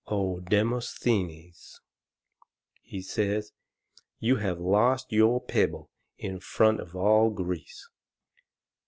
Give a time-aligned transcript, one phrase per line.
[0.07, 1.79] O Demosthenes!"
[2.81, 3.51] he says,
[4.19, 7.87] "you have lost your pebble in front of all Greece."